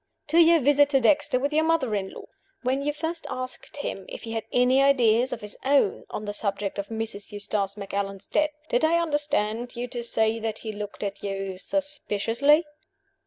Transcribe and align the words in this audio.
"To 0.29 0.39
your 0.41 0.59
visit 0.59 0.89
to 0.89 0.99
Dexter 0.99 1.37
with 1.37 1.53
your 1.53 1.63
mother 1.63 1.93
in 1.93 2.09
law. 2.09 2.25
When 2.63 2.81
you 2.81 2.91
first 2.91 3.27
asked 3.29 3.77
him 3.77 4.07
if 4.09 4.23
he 4.23 4.31
had 4.31 4.45
any 4.51 4.81
ideas 4.81 5.31
of 5.31 5.41
his 5.41 5.55
own 5.63 6.05
on 6.09 6.25
the 6.25 6.33
subject 6.33 6.79
of 6.79 6.87
Mrs. 6.87 7.31
Eustace 7.31 7.77
Macallan's 7.77 8.25
death, 8.27 8.49
did 8.67 8.83
I 8.83 8.97
understand 8.99 9.75
you 9.75 9.87
to 9.89 10.01
say 10.01 10.39
that 10.39 10.57
he 10.57 10.71
looked 10.71 11.03
at 11.03 11.21
you 11.21 11.59
suspiciously?" 11.59 12.65